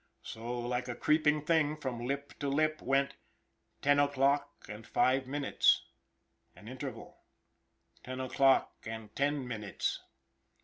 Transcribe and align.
So 0.23 0.57
like 0.57 0.87
a 0.87 0.95
creeping 0.95 1.43
thing, 1.45 1.77
from 1.77 2.07
lip 2.07 2.33
to 2.39 2.49
lip, 2.49 2.81
went: 2.81 3.13
"Ten 3.83 3.99
o'clock 3.99 4.65
and 4.67 4.87
five 4.87 5.27
minutes." 5.27 5.83
(An 6.55 6.67
interval.) 6.67 7.19
"Ten 8.03 8.19
o'clock 8.19 8.73
and 8.85 9.15
ten 9.15 9.47
minutes!" 9.47 9.99